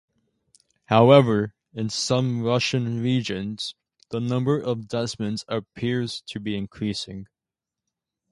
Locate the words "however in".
0.85-1.91